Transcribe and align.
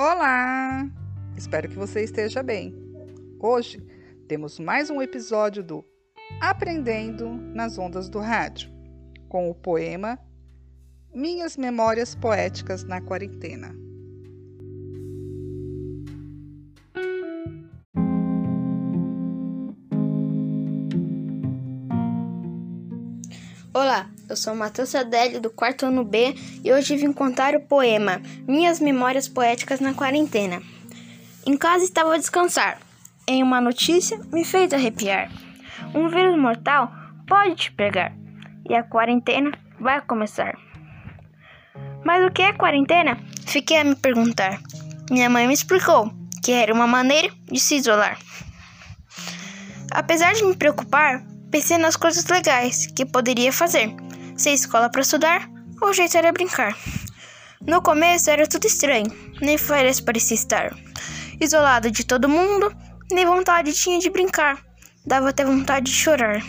Olá! 0.00 0.88
Espero 1.36 1.68
que 1.68 1.74
você 1.74 2.04
esteja 2.04 2.40
bem. 2.40 2.72
Hoje 3.40 3.84
temos 4.28 4.56
mais 4.60 4.90
um 4.90 5.02
episódio 5.02 5.60
do 5.60 5.84
Aprendendo 6.40 7.28
nas 7.28 7.76
Ondas 7.78 8.08
do 8.08 8.20
Rádio, 8.20 8.70
com 9.28 9.50
o 9.50 9.54
poema 9.56 10.16
Minhas 11.12 11.56
Memórias 11.56 12.14
Poéticas 12.14 12.84
na 12.84 13.00
Quarentena. 13.00 13.74
Olá, 23.74 24.08
eu 24.28 24.36
sou 24.36 24.54
Matheus 24.54 24.94
Adélio 24.94 25.40
do 25.40 25.50
quarto 25.50 25.86
ano 25.86 26.04
B 26.04 26.34
e 26.62 26.72
hoje 26.72 26.96
vim 26.96 27.12
contar 27.12 27.54
o 27.54 27.60
poema 27.60 28.20
Minhas 28.46 28.78
Memórias 28.78 29.26
Poéticas 29.26 29.80
na 29.80 29.94
Quarentena. 29.94 30.60
Em 31.46 31.56
casa 31.56 31.84
estava 31.84 32.14
a 32.14 32.18
descansar. 32.18 32.78
Em 33.26 33.42
uma 33.42 33.60
notícia 33.60 34.18
me 34.32 34.44
fez 34.44 34.72
arrepiar. 34.72 35.30
Um 35.94 36.08
vírus 36.08 36.38
mortal 36.38 36.92
pode 37.26 37.54
te 37.54 37.72
pegar 37.72 38.12
e 38.68 38.74
a 38.74 38.82
quarentena 38.82 39.52
vai 39.80 40.00
começar. 40.02 40.58
Mas 42.04 42.24
o 42.24 42.30
que 42.30 42.42
é 42.42 42.52
quarentena? 42.52 43.18
Fiquei 43.46 43.78
a 43.78 43.84
me 43.84 43.94
perguntar. 43.94 44.60
Minha 45.10 45.30
mãe 45.30 45.46
me 45.46 45.54
explicou 45.54 46.12
que 46.42 46.52
era 46.52 46.72
uma 46.72 46.86
maneira 46.86 47.30
de 47.50 47.58
se 47.58 47.76
isolar. 47.76 48.18
Apesar 49.90 50.34
de 50.34 50.44
me 50.44 50.54
preocupar, 50.54 51.24
Pensei 51.50 51.78
nas 51.78 51.96
coisas 51.96 52.26
legais 52.26 52.86
que 52.88 53.06
poderia 53.06 53.50
fazer. 53.50 53.94
Sem 54.38 54.54
escola 54.54 54.88
para 54.88 55.02
estudar, 55.02 55.50
o 55.82 55.92
jeito 55.92 56.16
era 56.16 56.30
brincar. 56.30 56.78
No 57.66 57.82
começo 57.82 58.30
era 58.30 58.46
tudo 58.46 58.68
estranho, 58.68 59.12
nem 59.40 59.58
férias 59.58 60.00
parecia 60.00 60.36
estar. 60.36 60.72
Isolado 61.40 61.90
de 61.90 62.04
todo 62.04 62.28
mundo, 62.28 62.72
nem 63.10 63.26
vontade 63.26 63.72
tinha 63.72 63.98
de 63.98 64.08
brincar. 64.08 64.64
Dava 65.04 65.30
até 65.30 65.44
vontade 65.44 65.86
de 65.86 65.96
chorar. 65.96 66.40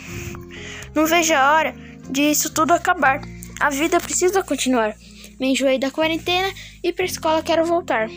Não 0.94 1.04
vejo 1.04 1.34
a 1.34 1.52
hora 1.52 1.74
de 2.08 2.22
isso 2.22 2.54
tudo 2.54 2.72
acabar. 2.72 3.20
A 3.58 3.70
vida 3.70 3.98
precisa 3.98 4.40
continuar. 4.44 4.94
Me 5.40 5.48
enjoei 5.48 5.76
da 5.76 5.90
quarentena 5.90 6.48
e 6.84 6.92
pra 6.92 7.04
escola 7.04 7.42
quero 7.42 7.64
voltar. 7.64 8.08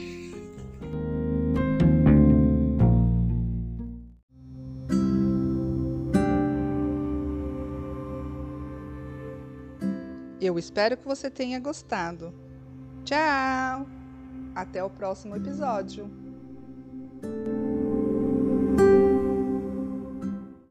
Eu 10.46 10.60
espero 10.60 10.98
que 10.98 11.06
você 11.06 11.30
tenha 11.30 11.58
gostado. 11.58 12.34
Tchau! 13.06 13.88
Até 14.54 14.84
o 14.84 14.90
próximo 14.90 15.38
episódio. 15.38 16.12